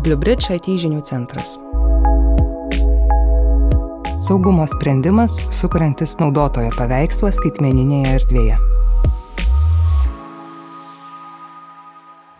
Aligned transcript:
Bliubridge 0.00 0.48
IT 0.56 0.64
žinių 0.80 1.02
centras. 1.04 1.58
Saugumo 4.24 4.64
sprendimas, 4.70 5.34
sukuriantis 5.52 6.14
naudotojo 6.22 6.70
paveikslą 6.72 7.28
skaitmeninėje 7.36 8.14
erdvėje. 8.16 8.56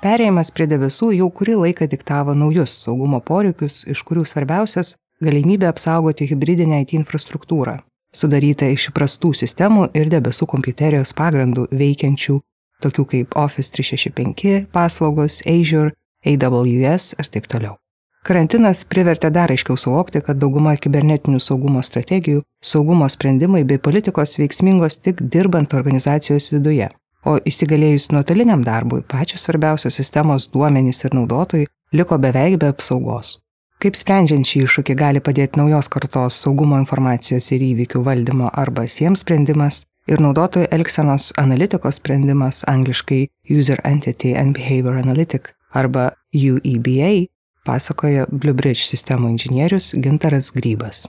Perėjimas 0.00 0.52
prie 0.56 0.70
debesų 0.70 1.10
jau 1.18 1.28
kurį 1.28 1.58
laiką 1.66 1.90
diktavo 1.92 2.32
naujus 2.32 2.78
saugumo 2.86 3.20
poreikius, 3.20 3.82
iš 3.84 4.06
kurių 4.08 4.24
svarbiausias- 4.24 4.96
galimybė 5.26 5.68
apsaugoti 5.68 6.30
hybridinę 6.32 6.80
IT 6.80 6.96
infrastruktūrą, 6.96 7.76
sudarytą 8.16 8.72
iš 8.72 8.88
įprastų 8.88 9.34
sistemų 9.36 9.90
ir 9.92 10.08
debesų 10.08 10.48
kompiuterijos 10.48 11.12
pagrindų 11.12 11.68
veikiančių, 11.68 12.40
tokių 12.80 13.04
kaip 13.04 13.36
Office 13.36 13.70
365 13.76 14.66
paslaugos, 14.72 15.42
Azure, 15.44 15.92
AWS 16.24 17.14
ir 17.18 17.30
taip 17.32 17.46
toliau. 17.50 17.76
Karantinas 18.20 18.82
privertė 18.84 19.30
dar 19.32 19.48
aiškiau 19.48 19.78
suvokti, 19.80 20.20
kad 20.20 20.36
dauguma 20.36 20.74
kibernetinių 20.76 21.38
saugumo 21.40 21.80
strategijų, 21.80 22.42
saugumo 22.60 23.06
sprendimai 23.08 23.62
bei 23.64 23.80
politikos 23.80 24.36
veiksmingos 24.36 24.98
tik 25.00 25.22
dirbant 25.32 25.72
organizacijos 25.72 26.50
viduje. 26.52 26.90
O 27.24 27.38
įsigalėjus 27.48 28.10
nuotoliniam 28.12 28.60
darbui, 28.64 29.00
pačios 29.00 29.46
svarbiausios 29.46 29.96
sistemos 29.96 30.48
duomenys 30.52 31.00
ir 31.04 31.16
naudotojai 31.16 31.68
liko 31.96 32.18
beveik 32.20 32.58
be 32.60 32.68
apsaugos. 32.72 33.38
Kaip 33.80 33.96
sprendžiant 33.96 34.44
šį 34.44 34.66
iššūkį 34.66 34.96
gali 35.00 35.22
padėti 35.24 35.56
naujos 35.56 35.88
kartos 35.88 36.36
saugumo 36.44 36.76
informacijos 36.80 37.48
ir 37.56 37.64
įvykių 37.70 38.02
valdymo 38.04 38.50
arba 38.52 38.84
SIEM 38.84 39.16
sprendimas 39.16 39.86
ir 40.08 40.20
naudotojų 40.20 40.68
elgsenos 40.76 41.30
analitikos 41.40 41.96
sprendimas 41.96 42.60
angliškai 42.68 43.22
User 43.48 43.80
Entity 43.88 44.34
and 44.36 44.52
Behavior 44.56 45.00
Analytic 45.00 45.54
arba 45.72 46.10
UEBA, 46.34 47.28
pasakoja 47.66 48.26
Bluebridge 48.30 48.86
sistemų 48.88 49.34
inžinierius 49.34 49.92
Gintaras 49.94 50.50
Grybas. 50.54 51.06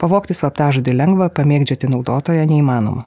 Pavokti 0.00 0.34
slaptažodį 0.34 0.94
lengva, 0.96 1.28
pamėgdžioti 1.30 1.90
naudotoją 1.92 2.46
neįmanoma. 2.50 3.04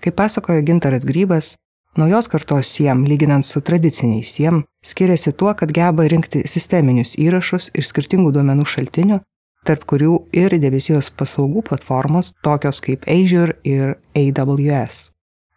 Kaip 0.00 0.16
pasakoja 0.16 0.64
Gintaras 0.64 1.04
Grybas, 1.04 1.56
naujos 2.00 2.30
kartos 2.32 2.70
SIEM, 2.72 3.04
lyginant 3.04 3.44
su 3.44 3.60
tradiciniais 3.60 4.32
SIEM, 4.32 4.62
skiriasi 4.84 5.32
tuo, 5.36 5.52
kad 5.54 5.72
geba 5.76 6.06
rinkti 6.08 6.46
sisteminius 6.48 7.18
įrašus 7.20 7.68
iš 7.76 7.90
skirtingų 7.92 8.32
duomenų 8.36 8.64
šaltinių, 8.64 9.20
tarp 9.68 9.84
kurių 9.84 10.14
ir 10.32 10.56
debesijos 10.62 11.10
paslaugų 11.12 11.66
platformos 11.68 12.32
tokios 12.44 12.80
kaip 12.84 13.04
Azure 13.10 13.58
ir 13.64 13.98
AWS. 14.16 15.10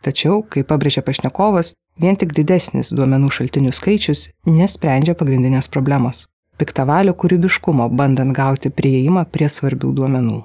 Tačiau, 0.04 0.42
kaip 0.44 0.68
pabrėžia 0.68 1.06
pašnekovas, 1.06 1.74
Vien 2.02 2.18
tik 2.18 2.34
didesnis 2.34 2.90
duomenų 2.90 3.30
šaltinių 3.30 3.72
skaičius 3.74 4.30
nesprendžia 4.50 5.14
pagrindinės 5.14 5.70
problemos- 5.70 6.26
piktavalių 6.60 7.14
kūrybiškumo 7.14 7.90
bandant 7.90 8.34
gauti 8.34 8.70
prieimą 8.70 9.26
prie 9.30 9.50
svarbių 9.50 9.94
duomenų. 9.94 10.44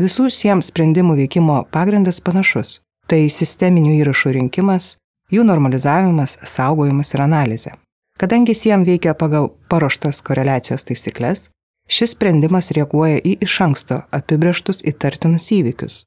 Visų 0.00 0.30
siems 0.32 0.70
sprendimų 0.72 1.16
veikimo 1.20 1.66
pagrindas 1.70 2.20
panašus- 2.20 2.80
tai 3.10 3.28
sisteminių 3.28 3.92
įrašų 4.00 4.32
rinkimas, 4.36 4.96
jų 5.30 5.44
normalizavimas, 5.44 6.38
saugojimas 6.44 7.14
ir 7.14 7.20
analizė. 7.20 7.72
Kadangi 8.18 8.54
siem 8.54 8.84
veikia 8.84 9.14
pagal 9.14 9.50
paruoštas 9.68 10.22
koreliacijos 10.22 10.84
taisyklės, 10.84 11.48
šis 11.88 12.14
sprendimas 12.14 12.70
reaguoja 12.70 13.20
į 13.20 13.38
iš 13.40 13.60
anksto 13.60 14.02
apibrieštus 14.12 14.82
įtartinus 14.82 15.50
įvykius, 15.50 16.04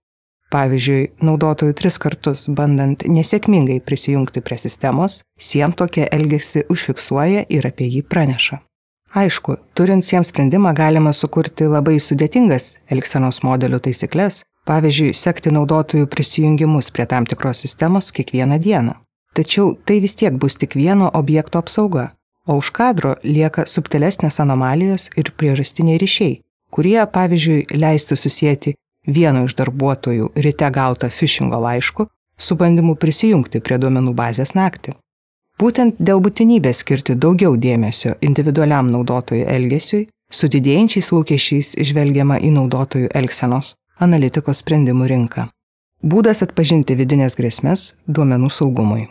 Pavyzdžiui, 0.53 1.07
naudotojų 1.25 1.73
tris 1.73 1.95
kartus 1.97 2.43
bandant 2.45 3.01
nesėkmingai 3.09 3.79
prisijungti 3.81 4.43
prie 4.45 4.59
sistemos, 4.61 5.23
SIEM 5.41 5.73
tokie 5.73 6.05
elgesi 6.13 6.61
užfiksuoja 6.69 7.47
ir 7.49 7.65
apie 7.65 7.87
jį 7.89 8.03
praneša. 8.05 8.59
Aišku, 9.17 9.55
turint 9.73 10.05
SIEM 10.05 10.25
sprendimą 10.25 10.75
galima 10.77 11.13
sukurti 11.13 11.65
labai 11.69 11.99
sudėtingas 12.01 12.75
elgsenos 12.93 13.41
modelių 13.45 13.79
taisyklės, 13.87 14.43
pavyzdžiui, 14.69 15.15
sekti 15.17 15.53
naudotojų 15.53 16.09
prisijungimus 16.13 16.91
prie 16.93 17.07
tam 17.09 17.25
tikros 17.29 17.65
sistemos 17.65 18.11
kiekvieną 18.13 18.61
dieną. 18.61 18.93
Tačiau 19.33 19.73
tai 19.85 19.97
vis 20.05 20.13
tiek 20.13 20.37
bus 20.37 20.57
tik 20.61 20.77
vieno 20.77 21.09
objekto 21.13 21.61
apsauga, 21.65 22.11
o 22.45 22.59
už 22.61 22.69
kadro 22.77 23.15
lieka 23.25 23.65
subtilesnės 23.65 24.37
anomalijos 24.43 25.09
ir 25.17 25.33
priežastiniai 25.33 25.97
ryšiai, 25.97 26.39
kurie, 26.69 27.01
pavyzdžiui, 27.17 27.65
leistų 27.73 28.17
susijęti 28.21 28.77
vieno 29.07 29.43
iš 29.47 29.55
darbuotojų 29.59 30.31
ryte 30.35 30.69
gautą 30.71 31.09
phishingo 31.09 31.59
laišku 31.59 32.07
su 32.37 32.55
bandymu 32.55 32.95
prisijungti 32.95 33.61
prie 33.61 33.77
duomenų 33.77 34.13
bazės 34.13 34.55
naktį. 34.55 34.95
Būtent 35.59 35.99
dėl 35.99 36.19
būtinybės 36.23 36.81
skirti 36.81 37.15
daugiau 37.15 37.55
dėmesio 37.57 38.15
individualiam 38.21 38.89
naudotojų 38.91 39.45
elgesiui, 39.55 40.07
su 40.31 40.49
didėjančiais 40.49 41.11
lūkesčiais 41.13 41.75
žvelgiama 41.89 42.39
į 42.41 42.49
naudotojų 42.57 43.11
elgsenos 43.13 43.75
analitikos 44.01 44.63
sprendimų 44.63 45.07
rinką. 45.11 45.47
Būdas 46.01 46.41
atpažinti 46.43 46.97
vidinės 46.99 47.37
grėsmės 47.39 47.93
duomenų 48.07 48.49
saugumui. 48.49 49.05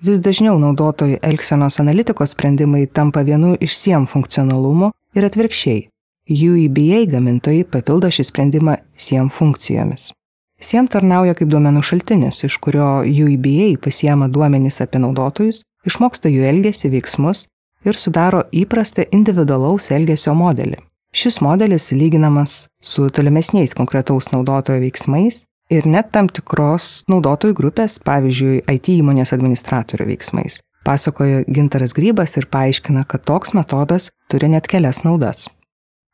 Vis 0.00 0.22
dažniau 0.24 0.56
naudotojų 0.58 1.20
elgsenos 1.22 1.76
analitikos 1.82 2.32
sprendimai 2.32 2.86
tampa 2.86 3.20
vienu 3.22 3.52
iš 3.60 3.76
siem 3.76 4.08
funkcionalumo 4.08 4.94
ir 5.14 5.28
atvirkščiai 5.28 5.90
UEBA 6.30 7.04
gamintojai 7.10 7.64
papildo 7.66 8.10
šį 8.12 8.24
sprendimą 8.28 8.76
SIEM 8.94 9.30
funkcijomis. 9.34 10.12
SIEM 10.60 10.86
tarnauja 10.92 11.34
kaip 11.34 11.48
duomenų 11.50 11.82
šaltinis, 11.82 12.42
iš 12.46 12.58
kurio 12.62 13.00
UEBA 13.02 13.74
pasiema 13.82 14.28
duomenys 14.28 14.78
apie 14.84 15.00
naudotojus, 15.02 15.64
išmoksta 15.88 16.30
jų 16.30 16.44
elgesį, 16.52 16.92
veiksmus 16.94 17.46
ir 17.84 17.98
sudaro 17.98 18.44
įprastą 18.52 19.08
individualaus 19.10 19.90
elgesio 19.90 20.36
modelį. 20.36 20.78
Šis 21.10 21.40
modelis 21.42 21.90
lyginamas 21.90 22.66
su 22.82 23.08
tolimesniais 23.10 23.74
konkretaus 23.74 24.30
naudotojo 24.30 24.84
veiksmais 24.84 25.42
ir 25.72 25.86
net 25.90 26.12
tam 26.14 26.28
tikros 26.30 27.06
naudotojų 27.10 27.56
grupės, 27.58 27.98
pavyzdžiui, 28.06 28.60
IT 28.70 28.92
įmonės 29.00 29.34
administratorių 29.34 30.12
veiksmais. 30.12 30.60
Pasakoja 30.86 31.42
Gintaras 31.50 31.96
Grybas 31.96 32.36
ir 32.38 32.46
paaiškina, 32.52 33.02
kad 33.10 33.26
toks 33.26 33.56
metodas 33.58 34.12
turi 34.30 34.48
net 34.52 34.70
kelias 34.70 35.02
naudas. 35.04 35.48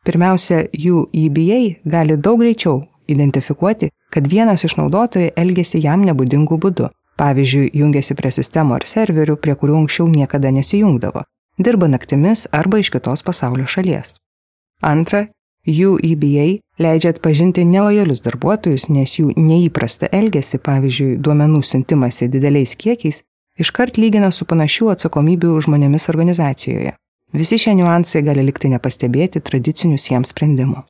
Pirmiausia, 0.07 0.63
jų 0.71 1.09
EBA 1.11 1.81
gali 1.83 2.15
daug 2.17 2.39
greičiau 2.39 2.85
identifikuoti, 3.11 3.91
kad 4.15 4.29
vienas 4.31 4.63
iš 4.67 4.77
naudotojų 4.79 5.33
elgesi 5.39 5.81
jam 5.83 6.05
nebūdingų 6.07 6.59
būdų. 6.63 6.91
Pavyzdžiui, 7.17 7.71
jungiasi 7.73 8.15
prie 8.15 8.31
sistemų 8.35 8.77
ar 8.77 8.85
serverių, 8.87 9.39
prie 9.41 9.55
kurių 9.57 9.79
anksčiau 9.81 10.07
niekada 10.13 10.51
nesijungdavo, 10.53 11.23
dirba 11.59 11.89
naktimis 11.89 12.45
arba 12.53 12.83
iš 12.83 12.91
kitos 12.93 13.25
pasaulio 13.25 13.65
šalies. 13.67 14.19
Antra, 14.85 15.25
jų 15.65 15.97
EBA 16.05 16.61
leidžia 16.79 17.15
atpažinti 17.15 17.65
nelojalius 17.65 18.21
darbuotojus, 18.27 18.91
nes 18.93 19.17
jų 19.17 19.33
neįprasta 19.33 20.13
elgesi, 20.13 20.61
pavyzdžiui, 20.61 21.17
duomenų 21.25 21.63
siuntimasi 21.65 22.29
dideliais 22.29 22.77
kiekiais, 22.77 23.23
iškart 23.59 23.97
lygina 23.97 24.29
su 24.31 24.45
panašių 24.45 24.93
atsakomybių 24.93 25.57
žmonėmis 25.65 26.11
organizacijoje. 26.13 26.93
Visi 27.33 27.59
šie 27.59 27.75
niuansai 27.75 28.23
gali 28.23 28.45
likti 28.47 28.71
nepastebėti 28.71 29.43
tradicinių 29.43 29.99
jiems 29.99 30.31
sprendimų. 30.35 30.85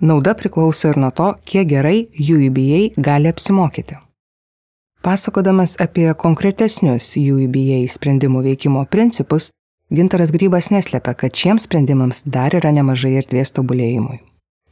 Nauda 0.00 0.34
priklauso 0.36 0.90
ir 0.90 0.98
nuo 1.00 1.10
to, 1.10 1.30
kiek 1.44 1.68
gerai 1.70 2.08
UEBA 2.20 3.00
gali 3.00 3.30
apsimokyti. 3.32 3.96
Pasakodamas 5.06 5.76
apie 5.80 6.10
konkretesnius 6.18 7.12
UEBA 7.16 7.84
sprendimų 7.88 8.42
veikimo 8.50 8.82
principus, 8.90 9.52
Gintaras 9.94 10.32
Grybas 10.34 10.72
neslėpia, 10.74 11.12
kad 11.14 11.30
šiems 11.38 11.68
sprendimams 11.68 12.24
dar 12.26 12.56
yra 12.58 12.72
nemažai 12.74 13.12
erdvės 13.20 13.54
tobulėjimui. 13.54 14.18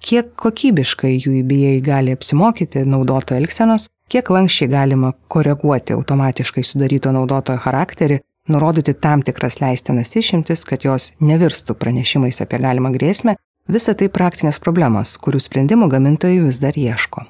Kiek 0.03 0.33
kokybiškai 0.37 1.15
UEBA 1.31 1.79
gali 1.87 2.13
apsimokyti 2.13 2.83
naudoto 2.83 3.39
elgsenos, 3.39 3.87
kiek 4.11 4.27
lankščiai 4.29 4.69
galima 4.73 5.13
koreguoti 5.31 5.95
automatiškai 5.95 6.67
sudaryto 6.67 7.15
naudotojo 7.15 7.63
charakterį 7.63 8.19
nurodyti 8.49 8.95
tam 8.95 9.23
tikras 9.23 9.61
leistinas 9.61 10.15
išimtis, 10.17 10.65
kad 10.69 10.85
jos 10.85 11.13
nevirstų 11.21 11.77
pranešimais 11.79 12.43
apie 12.45 12.61
galimą 12.63 12.93
grėsmę, 12.95 13.37
visa 13.69 13.95
tai 13.95 14.11
praktinės 14.13 14.61
problemos, 14.61 15.17
kurių 15.19 15.41
sprendimų 15.41 15.89
gamintojai 15.93 16.43
vis 16.45 16.61
dar 16.61 16.77
ieško. 16.77 17.25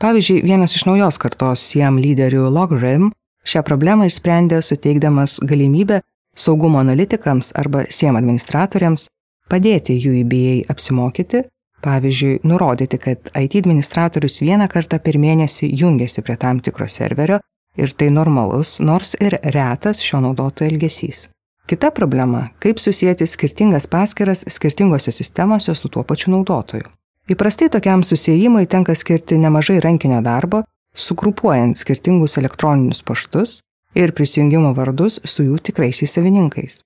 Pavyzdžiui, 0.00 0.42
vienas 0.44 0.76
iš 0.76 0.84
naujos 0.84 1.16
kartos 1.18 1.62
SIEM 1.64 1.98
lyderių 2.02 2.50
LogRim 2.52 3.10
šią 3.46 3.62
problemą 3.64 4.06
išsprendė 4.10 4.60
suteikdamas 4.62 5.38
galimybę 5.40 6.02
saugumo 6.36 6.82
analitikams 6.82 7.54
arba 7.56 7.86
SIEM 7.88 8.18
administratoriams 8.20 9.08
padėti 9.50 9.96
jų 9.96 10.18
įbėjai 10.20 10.66
apsimokyti, 10.72 11.42
pavyzdžiui, 11.86 12.40
nurodyti, 12.44 12.98
kad 13.00 13.30
IT 13.32 13.60
administratorius 13.62 14.40
vieną 14.42 14.68
kartą 14.68 14.98
per 15.02 15.18
mėnesį 15.22 15.70
jungiasi 15.80 16.24
prie 16.26 16.36
tam 16.40 16.60
tikro 16.60 16.88
serverio 16.90 17.40
ir 17.76 17.92
tai 17.92 18.10
normalus, 18.10 18.78
nors 18.80 19.14
ir 19.20 19.38
retas 19.42 20.00
šio 20.00 20.20
naudotojo 20.20 20.70
elgesys. 20.70 21.28
Kita 21.66 21.90
problema- 21.90 22.48
kaip 22.62 22.78
susijęti 22.78 23.26
skirtingas 23.26 23.86
paskiras 23.86 24.44
skirtingose 24.48 25.12
sistemose 25.12 25.74
su 25.74 25.88
tuo 25.88 26.02
pačiu 26.02 26.30
naudotoju. 26.30 26.84
Įprastai 27.28 27.68
tokiam 27.68 28.04
susijimui 28.04 28.66
tenka 28.66 28.94
skirti 28.94 29.38
nemažai 29.38 29.80
rankinio 29.80 30.20
darbo, 30.20 30.62
sugrupuojant 30.94 31.76
skirtingus 31.76 32.38
elektroninius 32.38 33.02
paštus 33.02 33.60
ir 33.94 34.12
prisijungimo 34.12 34.72
vardus 34.72 35.20
su 35.24 35.42
jų 35.42 35.58
tikraisiais 35.58 36.12
savininkais. 36.12 36.80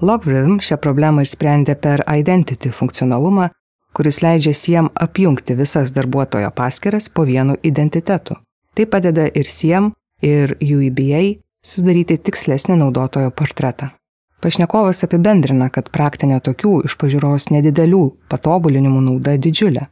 Logarithm 0.00 0.58
šią 0.62 0.76
problemą 0.76 1.22
išsprendė 1.22 1.74
per 1.74 2.04
identity 2.06 2.70
funkcionalumą, 2.70 3.48
kuris 3.92 4.20
leidžia 4.22 4.54
SIEM 4.54 4.90
apjungti 4.94 5.56
visas 5.58 5.92
darbuotojo 5.92 6.50
paskiras 6.50 7.08
po 7.08 7.24
vienu 7.24 7.56
identitetu. 7.62 8.36
Tai 8.74 8.86
padeda 8.86 9.26
ir 9.34 9.48
SIEM, 9.50 9.92
ir 10.24 10.56
UEBA 10.60 11.38
sudaryti 11.64 12.18
tikslesnį 12.18 12.78
naudotojo 12.82 13.30
portretą. 13.30 13.92
Pašnekovas 14.38 15.02
apibendrina, 15.02 15.66
kad 15.74 15.90
praktinė 15.90 16.38
tokių 16.46 16.84
iš 16.86 16.94
pažiūros 17.00 17.48
nedidelių 17.50 18.02
patobulinimų 18.30 19.00
nauda 19.08 19.34
didžiulė. 19.34 19.88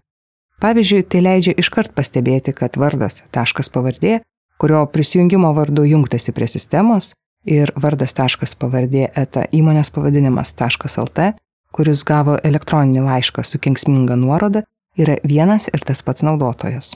Pavyzdžiui, 0.63 1.03
tai 1.03 1.21
leidžia 1.21 1.55
iškart 1.59 1.93
pastebėti, 1.99 2.55
kad 2.57 2.79
vardas 2.79 3.25
taškas 3.35 3.69
pavardė, 3.75 4.21
kurio 4.57 4.85
prisijungimo 4.89 5.51
vardu 5.57 5.85
jungtasi 5.85 6.33
prie 6.33 6.47
sistemos, 6.49 7.11
ir 7.47 7.73
vardas 7.83 8.15
taškas 8.17 8.55
pavardė 8.59 9.09
eta 9.15 9.47
įmonės 9.55 9.93
pavadinimas 9.95 10.55
taškas 10.59 10.99
lt, 11.03 11.33
kuris 11.75 12.05
gavo 12.09 12.39
elektroninį 12.45 13.05
laišką 13.07 13.45
su 13.45 13.61
kenksminga 13.63 14.17
nuoroda, 14.17 14.63
yra 14.97 15.19
vienas 15.25 15.69
ir 15.73 15.85
tas 15.87 16.03
pats 16.03 16.25
naudotojas. 16.27 16.95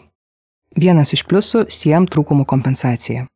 Vienas 0.77 1.13
iš 1.13 1.25
pliusų- 1.27 1.67
SIEM 1.79 2.07
trūkumų 2.07 2.47
kompensacija. 2.47 3.27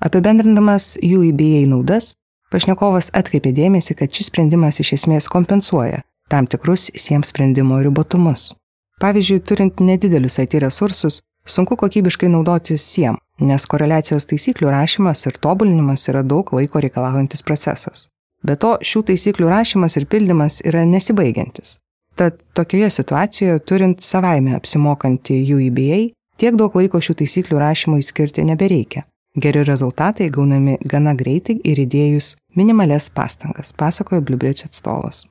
Apibendrindamas 0.00 0.98
UEBA 1.02 1.66
naudas, 1.66 2.14
pašnekovas 2.50 3.10
atkreipė 3.14 3.52
dėmesį, 3.56 3.96
kad 3.96 4.12
šis 4.12 4.26
sprendimas 4.26 4.80
iš 4.80 4.92
esmės 4.92 5.28
kompensuoja 5.28 6.02
tam 6.32 6.46
tikrus 6.46 6.90
SIEM 6.96 7.22
sprendimo 7.28 7.76
ribotumus. 7.84 8.54
Pavyzdžiui, 9.00 9.42
turint 9.44 9.80
nedidelius 9.80 10.38
IT 10.38 10.54
resursus, 10.64 11.20
sunku 11.44 11.76
kokybiškai 11.76 12.30
naudoti 12.32 12.78
SIEM, 12.78 13.18
nes 13.40 13.66
koreliacijos 13.66 14.28
taisyklių 14.30 14.70
rašymas 14.72 15.26
ir 15.28 15.36
tobulinimas 15.44 16.06
yra 16.08 16.22
daug 16.22 16.48
laiko 16.56 16.80
reikalaujantis 16.80 17.44
procesas. 17.44 18.06
Be 18.42 18.56
to, 18.56 18.78
šių 18.80 19.04
taisyklių 19.10 19.50
rašymas 19.52 19.98
ir 20.00 20.06
pildymas 20.06 20.62
yra 20.64 20.86
nesibaigiantis. 20.88 21.76
Tad 22.16 22.40
tokioje 22.56 22.88
situacijoje, 22.96 23.60
turint 23.68 24.00
savaime 24.04 24.56
apsimokantį 24.56 25.38
UEBA, 25.56 26.00
tiek 26.42 26.58
daug 26.58 26.74
laiko 26.74 26.98
šių 26.98 27.14
taisyklių 27.22 27.58
rašymui 27.62 28.02
skirti 28.02 28.42
nebereikia. 28.46 29.04
Geri 29.38 29.62
rezultatai 29.64 30.26
gaunami 30.28 30.74
gana 30.84 31.14
greitai 31.16 31.54
ir 31.64 31.78
įdėjus 31.86 32.34
minimales 32.58 33.06
pastangas, 33.14 33.70
pasakoja 33.72 34.20
Bluebridge 34.20 34.66
atstovas. 34.66 35.22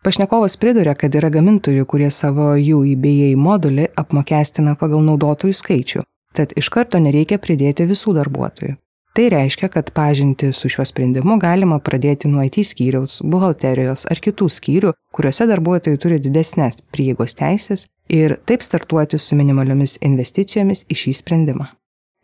Pašnekovas 0.00 0.56
priduria, 0.56 0.94
kad 0.96 1.12
yra 1.12 1.28
gamintojų, 1.28 1.84
kurie 1.84 2.08
savo 2.08 2.54
įbėjai 2.56 3.34
modulį 3.36 3.90
apmokestina 4.00 4.72
pagal 4.80 5.04
naudotojų 5.04 5.58
skaičių, 5.58 6.04
tad 6.32 6.54
iš 6.56 6.70
karto 6.72 7.02
nereikia 7.02 7.36
pridėti 7.36 7.84
visų 7.90 8.14
darbuotojų. 8.16 8.78
Tai 9.14 9.26
reiškia, 9.32 9.68
kad 9.74 9.90
pažinti 9.90 10.52
su 10.54 10.70
šiuo 10.70 10.84
sprendimu 10.86 11.38
galima 11.42 11.80
pradėti 11.82 12.28
nuo 12.30 12.44
IT 12.46 12.60
skyriaus, 12.68 13.18
buhalterijos 13.26 14.06
ar 14.10 14.20
kitų 14.22 14.46
skyrių, 14.46 14.92
kuriuose 15.14 15.48
darbuotojai 15.50 15.98
turi 15.98 16.20
didesnės 16.22 16.84
prieigos 16.94 17.34
teisės 17.38 17.88
ir 18.08 18.36
taip 18.46 18.62
startuoti 18.62 19.18
su 19.18 19.38
minimaliomis 19.38 19.98
investicijomis 20.06 20.86
į 20.86 21.00
šį 21.02 21.16
sprendimą. 21.22 21.66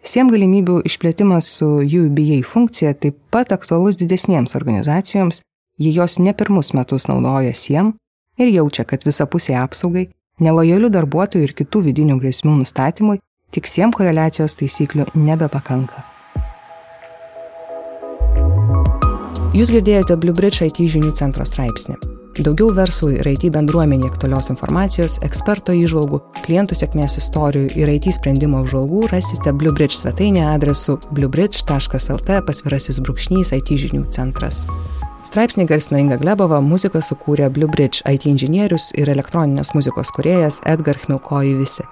SIEM 0.07 0.31
galimybių 0.31 0.85
išplėtimas 0.87 1.51
su 1.59 1.67
UBA 1.83 2.39
funkcija 2.47 2.95
taip 2.95 3.19
pat 3.35 3.51
aktualus 3.57 3.99
didesniems 3.99 4.55
organizacijoms 4.55 5.43
Ji 5.79 5.93
jos 5.95 6.19
ne 6.19 6.33
pirmus 6.33 6.73
metus 6.73 7.05
naudoja 7.09 7.55
SIEM 7.55 7.93
ir 8.41 8.49
jaučia, 8.49 8.85
kad 8.89 9.05
visapusiai 9.05 9.59
apsaugai, 9.61 10.07
nelojalių 10.41 10.89
darbuotojų 10.93 11.49
ir 11.51 11.55
kitų 11.61 11.85
vidinių 11.91 12.17
grėsmių 12.23 12.57
nustatymui 12.63 13.21
tik 13.53 13.69
SIEM 13.69 13.93
koreliacijos 13.93 14.57
taisyklių 14.57 15.11
nebepakanka. 15.15 16.16
Jūs 19.57 19.71
girdėjote 19.73 20.19
Bluebridge 20.21 20.67
IT 20.67 20.83
žinių 20.93 21.15
centro 21.17 21.45
straipsnį. 21.49 21.95
Daugiau 22.45 22.75
verslui 22.77 23.15
ir 23.17 23.29
IT 23.31 23.47
bendruomenė 23.55 24.11
aktualios 24.11 24.51
informacijos, 24.53 25.15
eksperto 25.25 25.73
įžvalgų, 25.73 26.19
klientų 26.43 26.77
sėkmės 26.77 27.17
istorijų 27.23 27.71
ir 27.81 27.95
IT 27.95 28.11
sprendimo 28.19 28.61
apžvalgų 28.61 29.07
rasite 29.15 29.57
Bluebridge 29.57 29.97
svetainėje 29.97 30.51
adresu 30.51 30.99
bluebridge.lt 31.09 32.39
pasvirasis 32.45 33.01
brūkšnys 33.01 33.57
IT 33.57 33.73
žinių 33.87 34.05
centras. 34.13 34.67
Straipsnį 35.25 35.71
garsino 35.73 36.05
Inga 36.05 36.21
Glebova, 36.21 36.61
muziką 36.61 37.01
sukūrė 37.01 37.49
Blue 37.49 37.73
Bridge 37.73 38.05
IT 38.05 38.29
inžinierius 38.29 38.93
ir 39.01 39.09
elektroninės 39.09 39.73
muzikos 39.73 40.13
kuriejas 40.13 40.61
Edgar 40.69 41.01
Chmilkoji 41.01 41.57
visi. 41.57 41.89